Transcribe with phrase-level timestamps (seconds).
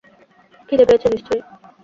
[0.69, 1.41] খিদে পেয়েছে নিশ্চয়ই।